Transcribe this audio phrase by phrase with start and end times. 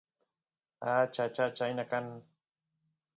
[0.91, 2.05] achacha chayna kan